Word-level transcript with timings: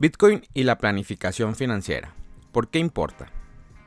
Bitcoin 0.00 0.44
y 0.54 0.62
la 0.62 0.78
planificación 0.78 1.56
financiera. 1.56 2.14
¿Por 2.52 2.68
qué 2.68 2.78
importa? 2.78 3.32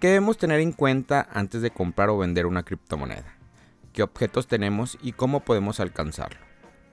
¿Qué 0.00 0.06
debemos 0.06 0.38
tener 0.38 0.58
en 0.60 0.72
cuenta 0.72 1.28
antes 1.30 1.60
de 1.60 1.70
comprar 1.70 2.08
o 2.08 2.16
vender 2.16 2.46
una 2.46 2.62
criptomoneda? 2.62 3.36
¿Qué 3.92 4.02
objetos 4.02 4.46
tenemos 4.46 4.96
y 5.02 5.12
cómo 5.12 5.40
podemos 5.40 5.80
alcanzarlo? 5.80 6.40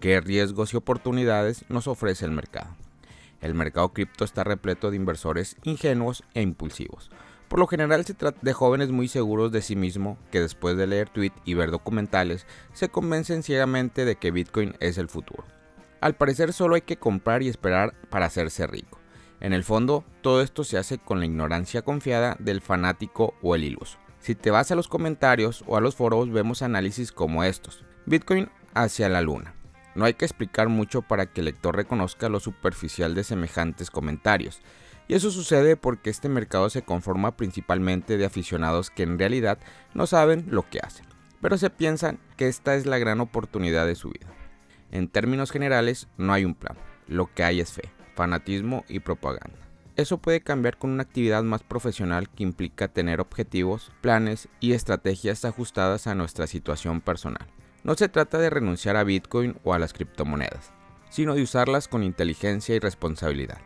¿Qué 0.02 0.20
riesgos 0.20 0.74
y 0.74 0.76
oportunidades 0.76 1.64
nos 1.70 1.88
ofrece 1.88 2.26
el 2.26 2.32
mercado? 2.32 2.76
El 3.40 3.54
mercado 3.54 3.94
cripto 3.94 4.26
está 4.26 4.44
repleto 4.44 4.92
de 4.92 4.98
inversores 4.98 5.56
ingenuos 5.64 6.26
e 6.34 6.42
impulsivos. 6.42 7.10
Por 7.48 7.60
lo 7.60 7.68
general 7.68 8.04
se 8.04 8.16
trata 8.16 8.40
de 8.42 8.52
jóvenes 8.52 8.90
muy 8.90 9.08
seguros 9.08 9.50
de 9.54 9.62
sí 9.62 9.78
mismos 9.78 10.18
que 10.30 10.42
después 10.42 10.76
de 10.76 10.88
leer 10.88 11.08
tweets 11.08 11.42
y 11.46 11.54
ver 11.54 11.72
documentales 11.72 12.46
se 12.74 12.90
convencen 12.90 13.44
ciegamente 13.44 14.04
de 14.04 14.18
que 14.18 14.32
Bitcoin 14.32 14.76
es 14.82 14.98
el 14.98 15.08
futuro. 15.08 15.46
Al 16.02 16.16
parecer 16.16 16.52
solo 16.52 16.76
hay 16.76 16.82
que 16.82 16.98
comprar 16.98 17.44
y 17.44 17.48
esperar 17.48 17.94
para 18.10 18.26
hacerse 18.26 18.68
rico. 18.68 18.95
En 19.42 19.54
el 19.54 19.64
fondo, 19.64 20.06
todo 20.22 20.42
esto 20.42 20.64
se 20.64 20.78
hace 20.78 20.98
con 20.98 21.20
la 21.20 21.26
ignorancia 21.26 21.82
confiada 21.82 22.38
del 22.40 22.62
fanático 22.62 23.36
o 23.42 23.56
el 23.56 23.64
iluso. 23.64 23.98
Si 24.20 24.34
te 24.34 24.50
vas 24.50 24.72
a 24.72 24.76
los 24.76 24.88
comentarios 24.88 25.64
o 25.68 25.78
a 25.78 25.82
los 25.82 25.96
foros 25.96 26.32
vemos 26.32 26.62
análisis 26.62 27.12
como 27.12 27.44
estos. 27.44 27.84
Bitcoin 28.06 28.50
hacia 28.74 29.10
la 29.10 29.22
luna. 29.22 29.54
No 29.94 30.06
hay 30.06 30.16
que 30.16 30.26
explicar 30.26 30.68
mucho 30.68 31.02
para 31.02 31.28
que 31.28 31.42
el 31.42 31.46
lector 31.46 31.76
reconozca 31.76 32.28
lo 32.28 32.40
superficial 32.40 33.14
de 33.14 33.24
semejantes 33.24 33.92
comentarios. 33.92 34.62
Y 35.08 35.14
eso 35.14 35.32
sucede 35.32 35.78
porque 35.78 36.10
este 36.10 36.28
mercado 36.28 36.70
se 36.70 36.82
conforma 36.82 37.38
principalmente 37.38 38.18
de 38.18 38.26
aficionados 38.26 38.90
que 38.90 39.04
en 39.04 39.20
realidad 39.20 39.60
no 39.94 40.08
saben 40.08 40.46
lo 40.50 40.68
que 40.68 40.80
hacen, 40.80 41.06
pero 41.40 41.58
se 41.60 41.70
piensan 41.70 42.20
que 42.36 42.48
esta 42.48 42.76
es 42.76 42.88
la 42.88 42.98
gran 42.98 43.22
oportunidad 43.22 43.86
de 43.86 43.96
su 43.96 44.10
vida. 44.10 44.28
En 44.90 45.08
términos 45.08 45.52
generales, 45.52 46.08
no 46.18 46.34
hay 46.34 46.46
un 46.46 46.56
plan, 46.56 46.78
lo 47.08 47.32
que 47.32 47.44
hay 47.44 47.60
es 47.60 47.72
fe 47.72 47.95
fanatismo 48.16 48.84
y 48.88 49.00
propaganda. 49.00 49.60
Eso 49.96 50.18
puede 50.18 50.42
cambiar 50.42 50.78
con 50.78 50.90
una 50.90 51.04
actividad 51.04 51.44
más 51.44 51.64
profesional 51.64 52.30
que 52.30 52.44
implica 52.44 52.90
tener 52.90 53.22
objetivos, 53.22 53.92
planes 54.02 54.50
y 54.60 54.74
estrategias 54.74 55.46
ajustadas 55.46 56.08
a 56.08 56.16
nuestra 56.16 56.48
situación 56.48 57.00
personal. 57.00 57.48
No 57.84 57.96
se 57.96 58.10
trata 58.10 58.38
de 58.38 58.50
renunciar 58.50 58.98
a 58.98 59.06
Bitcoin 59.06 59.56
o 59.64 59.74
a 59.74 59.80
las 59.80 59.94
criptomonedas, 59.94 60.72
sino 61.10 61.36
de 61.36 61.44
usarlas 61.44 61.88
con 61.88 62.04
inteligencia 62.04 62.76
y 62.76 62.80
responsabilidad, 62.80 63.60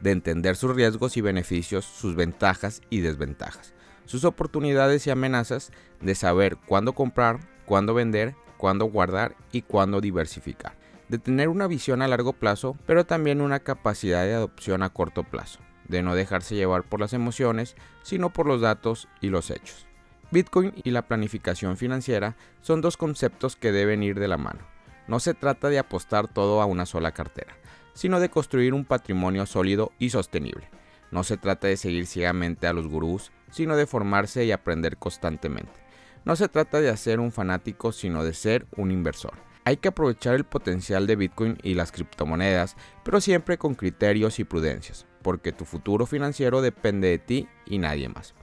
de 0.00 0.10
entender 0.10 0.56
sus 0.56 0.74
riesgos 0.74 1.16
y 1.16 1.22
beneficios, 1.22 1.86
sus 1.86 2.16
ventajas 2.16 2.82
y 2.90 3.00
desventajas, 3.00 3.72
sus 4.04 4.24
oportunidades 4.24 5.06
y 5.06 5.10
amenazas, 5.10 5.70
de 6.02 6.14
saber 6.14 6.58
cuándo 6.66 6.92
comprar, 6.92 7.40
cuándo 7.64 7.94
vender, 7.94 8.34
cuándo 8.58 8.86
guardar 8.86 9.36
y 9.52 9.62
cuándo 9.62 10.02
diversificar 10.02 10.81
de 11.12 11.18
tener 11.18 11.50
una 11.50 11.66
visión 11.66 12.00
a 12.00 12.08
largo 12.08 12.32
plazo, 12.32 12.74
pero 12.86 13.04
también 13.04 13.42
una 13.42 13.60
capacidad 13.60 14.24
de 14.24 14.32
adopción 14.32 14.82
a 14.82 14.88
corto 14.88 15.24
plazo, 15.24 15.58
de 15.86 16.02
no 16.02 16.14
dejarse 16.14 16.54
llevar 16.54 16.84
por 16.84 17.00
las 17.00 17.12
emociones, 17.12 17.76
sino 18.02 18.32
por 18.32 18.46
los 18.46 18.62
datos 18.62 19.08
y 19.20 19.28
los 19.28 19.50
hechos. 19.50 19.86
Bitcoin 20.30 20.72
y 20.82 20.90
la 20.90 21.06
planificación 21.06 21.76
financiera 21.76 22.34
son 22.62 22.80
dos 22.80 22.96
conceptos 22.96 23.56
que 23.56 23.72
deben 23.72 24.02
ir 24.02 24.18
de 24.18 24.26
la 24.26 24.38
mano. 24.38 24.60
No 25.06 25.20
se 25.20 25.34
trata 25.34 25.68
de 25.68 25.78
apostar 25.78 26.28
todo 26.28 26.62
a 26.62 26.64
una 26.64 26.86
sola 26.86 27.12
cartera, 27.12 27.58
sino 27.92 28.18
de 28.18 28.30
construir 28.30 28.72
un 28.72 28.86
patrimonio 28.86 29.44
sólido 29.44 29.92
y 29.98 30.08
sostenible. 30.08 30.70
No 31.10 31.24
se 31.24 31.36
trata 31.36 31.68
de 31.68 31.76
seguir 31.76 32.06
ciegamente 32.06 32.66
a 32.66 32.72
los 32.72 32.88
gurús, 32.88 33.32
sino 33.50 33.76
de 33.76 33.86
formarse 33.86 34.46
y 34.46 34.50
aprender 34.50 34.96
constantemente. 34.96 35.78
No 36.24 36.36
se 36.36 36.48
trata 36.48 36.80
de 36.80 36.88
hacer 36.88 37.20
un 37.20 37.32
fanático, 37.32 37.92
sino 37.92 38.24
de 38.24 38.32
ser 38.32 38.66
un 38.78 38.90
inversor 38.90 39.51
hay 39.64 39.76
que 39.76 39.88
aprovechar 39.88 40.34
el 40.34 40.44
potencial 40.44 41.06
de 41.06 41.16
Bitcoin 41.16 41.58
y 41.62 41.74
las 41.74 41.92
criptomonedas, 41.92 42.76
pero 43.04 43.20
siempre 43.20 43.58
con 43.58 43.74
criterios 43.74 44.38
y 44.38 44.44
prudencias, 44.44 45.06
porque 45.22 45.52
tu 45.52 45.64
futuro 45.64 46.06
financiero 46.06 46.62
depende 46.62 47.08
de 47.08 47.18
ti 47.18 47.48
y 47.66 47.78
nadie 47.78 48.08
más. 48.08 48.34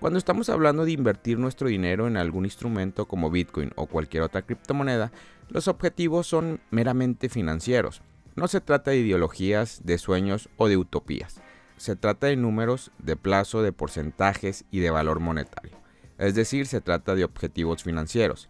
Cuando 0.00 0.18
estamos 0.18 0.48
hablando 0.48 0.84
de 0.84 0.92
invertir 0.92 1.38
nuestro 1.38 1.68
dinero 1.68 2.06
en 2.06 2.16
algún 2.16 2.44
instrumento 2.44 3.06
como 3.06 3.30
Bitcoin 3.30 3.72
o 3.74 3.86
cualquier 3.86 4.22
otra 4.22 4.42
criptomoneda, 4.42 5.12
los 5.48 5.66
objetivos 5.66 6.26
son 6.26 6.60
meramente 6.70 7.28
financieros. 7.28 8.02
No 8.36 8.48
se 8.48 8.60
trata 8.60 8.90
de 8.90 8.98
ideologías, 8.98 9.80
de 9.84 9.98
sueños 9.98 10.48
o 10.56 10.68
de 10.68 10.76
utopías. 10.76 11.40
Se 11.76 11.96
trata 11.96 12.26
de 12.26 12.36
números, 12.36 12.90
de 12.98 13.16
plazo, 13.16 13.62
de 13.62 13.72
porcentajes 13.72 14.64
y 14.70 14.80
de 14.80 14.90
valor 14.90 15.20
monetario. 15.20 15.78
Es 16.18 16.34
decir, 16.34 16.66
se 16.66 16.80
trata 16.80 17.14
de 17.14 17.24
objetivos 17.24 17.82
financieros. 17.82 18.48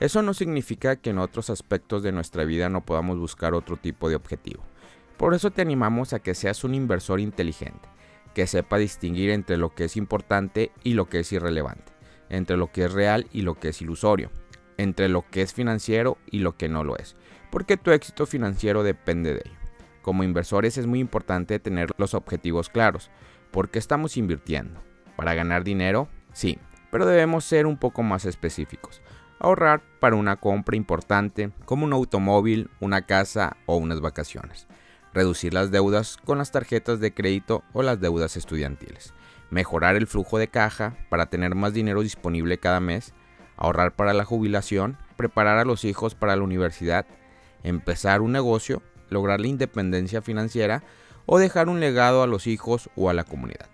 Eso 0.00 0.22
no 0.22 0.34
significa 0.34 0.96
que 0.96 1.10
en 1.10 1.18
otros 1.18 1.50
aspectos 1.50 2.02
de 2.02 2.10
nuestra 2.10 2.44
vida 2.44 2.68
no 2.68 2.84
podamos 2.84 3.18
buscar 3.18 3.54
otro 3.54 3.76
tipo 3.76 4.08
de 4.08 4.16
objetivo. 4.16 4.64
Por 5.16 5.34
eso 5.34 5.52
te 5.52 5.62
animamos 5.62 6.12
a 6.12 6.18
que 6.18 6.34
seas 6.34 6.64
un 6.64 6.74
inversor 6.74 7.20
inteligente, 7.20 7.88
que 8.34 8.48
sepa 8.48 8.78
distinguir 8.78 9.30
entre 9.30 9.56
lo 9.56 9.72
que 9.72 9.84
es 9.84 9.96
importante 9.96 10.72
y 10.82 10.94
lo 10.94 11.08
que 11.08 11.20
es 11.20 11.32
irrelevante, 11.32 11.92
entre 12.28 12.56
lo 12.56 12.72
que 12.72 12.86
es 12.86 12.92
real 12.92 13.28
y 13.32 13.42
lo 13.42 13.54
que 13.54 13.68
es 13.68 13.80
ilusorio, 13.80 14.32
entre 14.78 15.08
lo 15.08 15.24
que 15.30 15.42
es 15.42 15.54
financiero 15.54 16.18
y 16.26 16.40
lo 16.40 16.56
que 16.56 16.68
no 16.68 16.82
lo 16.82 16.96
es, 16.96 17.14
porque 17.52 17.76
tu 17.76 17.92
éxito 17.92 18.26
financiero 18.26 18.82
depende 18.82 19.34
de 19.34 19.42
ello. 19.44 19.58
Como 20.02 20.24
inversores 20.24 20.76
es 20.76 20.86
muy 20.88 20.98
importante 20.98 21.60
tener 21.60 21.90
los 21.98 22.14
objetivos 22.14 22.68
claros, 22.68 23.10
porque 23.52 23.78
estamos 23.78 24.16
invirtiendo. 24.16 24.82
¿Para 25.16 25.34
ganar 25.34 25.62
dinero? 25.62 26.08
Sí, 26.32 26.58
pero 26.90 27.06
debemos 27.06 27.44
ser 27.44 27.66
un 27.66 27.78
poco 27.78 28.02
más 28.02 28.24
específicos 28.24 29.00
ahorrar 29.38 29.82
para 30.00 30.16
una 30.16 30.36
compra 30.36 30.76
importante 30.76 31.50
como 31.64 31.84
un 31.84 31.92
automóvil, 31.92 32.70
una 32.80 33.02
casa 33.02 33.56
o 33.66 33.76
unas 33.76 34.00
vacaciones, 34.00 34.66
reducir 35.12 35.54
las 35.54 35.70
deudas 35.70 36.16
con 36.16 36.38
las 36.38 36.50
tarjetas 36.50 37.00
de 37.00 37.12
crédito 37.12 37.62
o 37.72 37.82
las 37.82 38.00
deudas 38.00 38.36
estudiantiles, 38.36 39.14
mejorar 39.50 39.96
el 39.96 40.06
flujo 40.06 40.38
de 40.38 40.48
caja 40.48 40.96
para 41.08 41.26
tener 41.26 41.54
más 41.54 41.72
dinero 41.72 42.02
disponible 42.02 42.58
cada 42.58 42.80
mes, 42.80 43.14
ahorrar 43.56 43.92
para 43.92 44.12
la 44.12 44.24
jubilación, 44.24 44.98
preparar 45.16 45.58
a 45.58 45.64
los 45.64 45.84
hijos 45.84 46.14
para 46.14 46.36
la 46.36 46.42
universidad, 46.42 47.06
empezar 47.62 48.20
un 48.20 48.32
negocio, 48.32 48.82
lograr 49.10 49.40
la 49.40 49.46
independencia 49.46 50.22
financiera 50.22 50.82
o 51.26 51.38
dejar 51.38 51.68
un 51.68 51.80
legado 51.80 52.22
a 52.22 52.26
los 52.26 52.46
hijos 52.46 52.90
o 52.96 53.08
a 53.08 53.14
la 53.14 53.24
comunidad. 53.24 53.68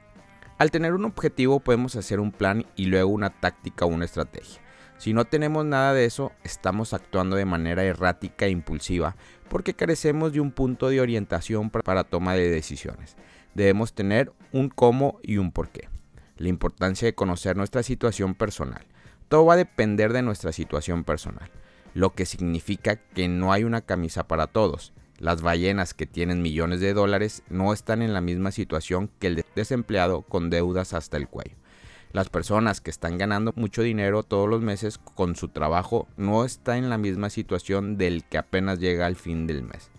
Al 0.59 0.71
tener 0.71 0.93
un 0.93 1.07
objetivo 1.07 1.61
podemos 1.61 1.97
hacer 1.97 2.21
un 2.21 2.33
plan 2.33 2.67
y 2.77 2.87
luego 2.87 3.11
una 3.11 3.31
táctica 3.31 3.87
o 3.87 3.89
una 3.89 4.05
estrategia. 4.05 4.61
Si 5.01 5.15
no 5.15 5.25
tenemos 5.25 5.65
nada 5.65 5.95
de 5.95 6.05
eso, 6.05 6.31
estamos 6.45 6.93
actuando 6.93 7.35
de 7.35 7.47
manera 7.47 7.83
errática 7.83 8.45
e 8.45 8.51
impulsiva 8.51 9.17
porque 9.49 9.73
carecemos 9.73 10.35
de 10.35 10.41
un 10.41 10.53
punto 10.53 10.91
de 10.91 11.01
orientación 11.01 11.71
para 11.71 12.05
toma 12.05 12.35
de 12.35 12.51
decisiones. 12.51 13.17
Debemos 13.55 13.95
tener 13.95 14.31
un 14.53 14.69
cómo 14.69 15.19
y 15.23 15.39
un 15.39 15.53
por 15.53 15.71
qué. 15.71 15.89
La 16.37 16.51
importancia 16.51 17.07
de 17.07 17.15
conocer 17.15 17.57
nuestra 17.57 17.83
situación 17.83 18.35
personal. 18.35 18.85
Todo 19.31 19.47
va 19.47 19.55
a 19.55 19.57
depender 19.57 20.13
de 20.13 20.21
nuestra 20.21 20.53
situación 20.53 21.05
personal, 21.05 21.51
lo 21.95 22.13
que 22.15 22.27
significa 22.27 22.97
que 22.97 23.27
no 23.27 23.55
hay 23.55 23.65
una 23.65 23.81
camisa 23.81 24.29
para 24.29 24.49
todos. 24.49 24.93
Las 25.17 25.41
ballenas 25.41 25.95
que 25.95 26.05
tienen 26.05 26.43
millones 26.43 26.81
de 26.81 26.93
dólares 26.93 27.43
no 27.49 27.73
están 27.73 28.03
en 28.03 28.13
la 28.13 28.21
misma 28.21 28.51
situación 28.51 29.11
que 29.19 29.29
el 29.29 29.47
desempleado 29.57 30.21
con 30.21 30.51
deudas 30.51 30.93
hasta 30.93 31.17
el 31.17 31.27
cuello. 31.27 31.57
Las 32.13 32.29
personas 32.29 32.81
que 32.81 32.91
están 32.91 33.19
ganando 33.19 33.53
mucho 33.55 33.83
dinero 33.83 34.25
todos 34.25 34.49
los 34.49 34.63
meses 34.63 34.99
con 34.99 35.37
su 35.37 35.49
trabajo 35.49 36.09
no 36.17 36.45
están 36.45 36.79
en 36.79 36.91
la 36.91 36.99
misma 36.99 37.31
situación 37.31 37.99
del 37.99 38.25
que 38.25 38.39
apenas 38.39 38.81
llega 38.81 39.07
al 39.07 39.15
fin 39.15 39.47
del 39.47 39.63
mes. 39.63 39.91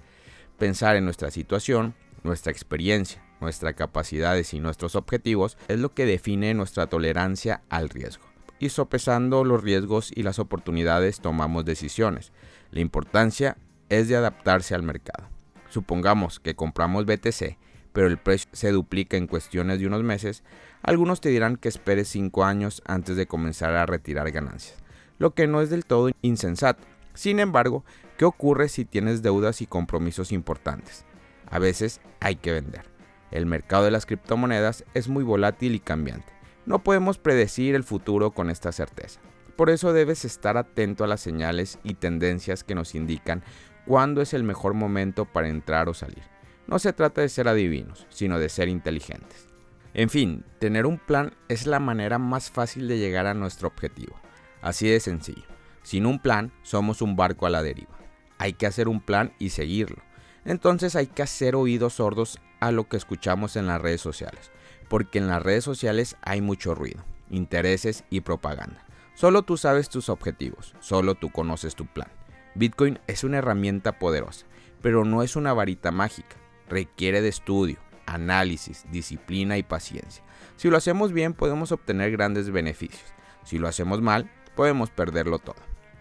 Pensar 0.57 0.97
en 0.97 1.05
nuestra 1.05 1.31
situación, 1.31 1.95
nuestra 2.23 2.51
experiencia, 2.51 3.23
nuestras 3.39 3.75
capacidades 3.75 4.53
y 4.53 4.59
nuestros 4.59 4.95
objetivos 4.97 5.57
es 5.69 5.79
lo 5.79 5.93
que 5.93 6.05
define 6.05 6.53
nuestra 6.53 6.87
tolerancia 6.87 7.61
al 7.69 7.87
riesgo. 7.87 8.25
Y 8.59 8.69
sopesando 8.69 9.45
los 9.45 9.63
riesgos 9.63 10.11
y 10.13 10.23
las 10.23 10.37
oportunidades 10.37 11.21
tomamos 11.21 11.63
decisiones. 11.63 12.33
La 12.71 12.81
importancia 12.81 13.57
es 13.87 14.09
de 14.09 14.17
adaptarse 14.17 14.75
al 14.75 14.83
mercado. 14.83 15.29
Supongamos 15.69 16.41
que 16.41 16.55
compramos 16.55 17.05
BTC 17.05 17.57
pero 17.93 18.07
el 18.07 18.17
precio 18.17 18.49
se 18.53 18.71
duplica 18.71 19.17
en 19.17 19.27
cuestiones 19.27 19.79
de 19.79 19.87
unos 19.87 20.03
meses, 20.03 20.43
algunos 20.81 21.21
te 21.21 21.29
dirán 21.29 21.57
que 21.57 21.69
esperes 21.69 22.07
5 22.09 22.43
años 22.43 22.81
antes 22.85 23.15
de 23.15 23.27
comenzar 23.27 23.75
a 23.75 23.85
retirar 23.85 24.31
ganancias, 24.31 24.77
lo 25.19 25.33
que 25.33 25.47
no 25.47 25.61
es 25.61 25.69
del 25.69 25.85
todo 25.85 26.09
insensato. 26.21 26.83
Sin 27.13 27.39
embargo, 27.39 27.83
¿qué 28.17 28.25
ocurre 28.25 28.69
si 28.69 28.85
tienes 28.85 29.21
deudas 29.21 29.61
y 29.61 29.67
compromisos 29.67 30.31
importantes? 30.31 31.05
A 31.49 31.59
veces 31.59 32.01
hay 32.19 32.37
que 32.37 32.53
vender. 32.53 32.85
El 33.31 33.45
mercado 33.45 33.85
de 33.85 33.91
las 33.91 34.05
criptomonedas 34.05 34.85
es 34.93 35.07
muy 35.07 35.23
volátil 35.23 35.75
y 35.75 35.79
cambiante. 35.79 36.33
No 36.65 36.83
podemos 36.83 37.17
predecir 37.17 37.75
el 37.75 37.83
futuro 37.83 38.31
con 38.31 38.49
esta 38.49 38.71
certeza. 38.71 39.19
Por 39.55 39.69
eso 39.69 39.93
debes 39.93 40.25
estar 40.25 40.57
atento 40.57 41.03
a 41.03 41.07
las 41.07 41.21
señales 41.21 41.79
y 41.83 41.95
tendencias 41.95 42.63
que 42.63 42.75
nos 42.75 42.95
indican 42.95 43.43
cuándo 43.85 44.21
es 44.21 44.33
el 44.33 44.43
mejor 44.43 44.73
momento 44.73 45.25
para 45.25 45.49
entrar 45.49 45.89
o 45.89 45.93
salir. 45.93 46.23
No 46.67 46.79
se 46.79 46.93
trata 46.93 47.21
de 47.21 47.29
ser 47.29 47.47
adivinos, 47.47 48.07
sino 48.09 48.39
de 48.39 48.49
ser 48.49 48.69
inteligentes. 48.69 49.47
En 49.93 50.09
fin, 50.09 50.45
tener 50.59 50.85
un 50.85 50.97
plan 50.97 51.33
es 51.49 51.67
la 51.67 51.79
manera 51.79 52.17
más 52.17 52.49
fácil 52.49 52.87
de 52.87 52.97
llegar 52.97 53.25
a 53.27 53.33
nuestro 53.33 53.67
objetivo. 53.67 54.15
Así 54.61 54.87
de 54.87 54.99
sencillo. 54.99 55.43
Sin 55.83 56.05
un 56.05 56.19
plan, 56.19 56.51
somos 56.61 57.01
un 57.01 57.15
barco 57.15 57.45
a 57.45 57.49
la 57.49 57.63
deriva. 57.63 57.97
Hay 58.37 58.53
que 58.53 58.67
hacer 58.67 58.87
un 58.87 59.01
plan 59.01 59.33
y 59.39 59.49
seguirlo. 59.49 60.01
Entonces 60.45 60.95
hay 60.95 61.07
que 61.07 61.23
hacer 61.23 61.55
oídos 61.55 61.93
sordos 61.93 62.39
a 62.59 62.71
lo 62.71 62.87
que 62.87 62.97
escuchamos 62.97 63.55
en 63.55 63.67
las 63.67 63.81
redes 63.81 64.01
sociales, 64.01 64.51
porque 64.87 65.19
en 65.19 65.27
las 65.27 65.41
redes 65.41 65.63
sociales 65.63 66.15
hay 66.21 66.41
mucho 66.41 66.73
ruido, 66.73 67.03
intereses 67.29 68.03
y 68.09 68.21
propaganda. 68.21 68.85
Solo 69.13 69.43
tú 69.43 69.57
sabes 69.57 69.89
tus 69.89 70.09
objetivos, 70.09 70.73
solo 70.79 71.15
tú 71.15 71.31
conoces 71.31 71.75
tu 71.75 71.85
plan. 71.85 72.07
Bitcoin 72.55 72.99
es 73.07 73.23
una 73.23 73.37
herramienta 73.37 73.99
poderosa, 73.99 74.45
pero 74.81 75.05
no 75.05 75.21
es 75.21 75.35
una 75.35 75.53
varita 75.53 75.91
mágica. 75.91 76.37
Requiere 76.71 77.21
de 77.21 77.27
estudio, 77.27 77.79
análisis, 78.05 78.85
disciplina 78.89 79.57
y 79.57 79.63
paciencia. 79.63 80.23
Si 80.55 80.69
lo 80.69 80.77
hacemos 80.77 81.11
bien 81.11 81.33
podemos 81.33 81.73
obtener 81.73 82.11
grandes 82.11 82.49
beneficios. 82.49 83.13
Si 83.43 83.57
lo 83.57 83.67
hacemos 83.67 84.01
mal, 84.01 84.31
podemos 84.55 84.89
perderlo 84.89 85.37
todo. 85.39 85.57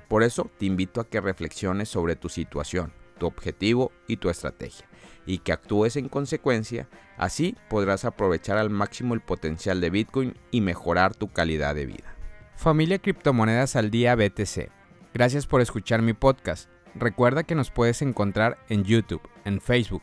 Por 0.07 0.23
eso 0.23 0.49
te 0.59 0.67
invito 0.67 1.01
a 1.01 1.09
que 1.09 1.21
reflexiones 1.21 1.89
sobre 1.89 2.15
tu 2.15 2.29
situación, 2.29 2.93
tu 3.19 3.27
objetivo 3.27 3.91
y 4.07 4.19
tu 4.19 4.31
estrategia, 4.31 4.87
y 5.27 5.39
que 5.39 5.53
actúes 5.53 5.97
en 5.97 6.09
consecuencia, 6.09 6.89
así 7.17 7.57
podrás 7.69 8.05
aprovechar 8.05 8.57
al 8.57 8.71
máximo 8.71 9.15
el 9.15 9.21
potencial 9.21 9.81
de 9.81 9.91
Bitcoin 9.91 10.39
y 10.53 10.61
mejorar 10.61 11.17
tu 11.17 11.33
calidad 11.33 11.75
de 11.75 11.87
vida. 11.87 12.15
Familia 12.55 13.01
Criptomonedas 13.01 13.75
al 13.75 13.91
Día 13.91 14.15
BTC. 14.15 14.71
Gracias 15.15 15.49
por 15.49 15.63
escuchar 15.63 16.01
mi 16.01 16.13
podcast. 16.13 16.71
Recuerda 16.95 17.43
que 17.43 17.57
nos 17.57 17.73
puedes 17.73 18.03
encontrar 18.03 18.59
en 18.69 18.85
YouTube, 18.85 19.29
en 19.45 19.61
Facebook, 19.61 20.03